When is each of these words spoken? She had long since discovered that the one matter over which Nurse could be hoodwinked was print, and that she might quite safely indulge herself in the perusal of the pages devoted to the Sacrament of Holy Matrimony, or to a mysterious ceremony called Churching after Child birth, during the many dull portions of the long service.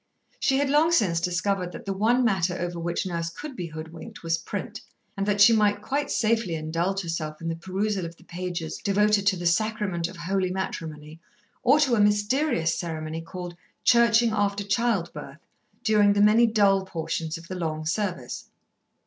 She 0.39 0.57
had 0.57 0.71
long 0.71 0.91
since 0.91 1.19
discovered 1.19 1.71
that 1.73 1.85
the 1.85 1.93
one 1.93 2.25
matter 2.25 2.57
over 2.57 2.79
which 2.79 3.05
Nurse 3.05 3.29
could 3.29 3.55
be 3.55 3.67
hoodwinked 3.67 4.23
was 4.23 4.39
print, 4.39 4.81
and 5.15 5.27
that 5.27 5.39
she 5.39 5.53
might 5.55 5.83
quite 5.83 6.09
safely 6.09 6.55
indulge 6.55 7.01
herself 7.03 7.39
in 7.39 7.47
the 7.49 7.55
perusal 7.55 8.03
of 8.03 8.15
the 8.15 8.23
pages 8.23 8.79
devoted 8.79 9.27
to 9.27 9.37
the 9.37 9.45
Sacrament 9.45 10.07
of 10.07 10.17
Holy 10.17 10.49
Matrimony, 10.49 11.19
or 11.61 11.79
to 11.81 11.93
a 11.93 11.99
mysterious 12.01 12.73
ceremony 12.73 13.21
called 13.21 13.55
Churching 13.83 14.31
after 14.31 14.63
Child 14.63 15.13
birth, 15.13 15.45
during 15.83 16.13
the 16.13 16.21
many 16.21 16.47
dull 16.47 16.83
portions 16.83 17.37
of 17.37 17.47
the 17.47 17.53
long 17.53 17.85
service. 17.85 18.45